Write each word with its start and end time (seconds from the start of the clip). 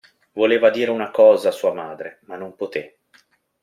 Voleva 0.31 0.71
dire 0.71 0.89
una 0.89 1.11
cosa 1.11 1.49
a 1.49 1.51
sua 1.51 1.73
madre, 1.73 2.21
ma 2.21 2.35
non 2.35 2.55
potè. 2.55 2.95